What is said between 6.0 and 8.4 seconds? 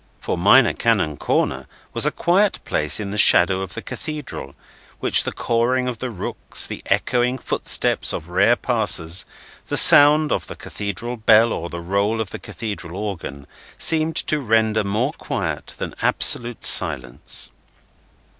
rooks, the echoing footsteps of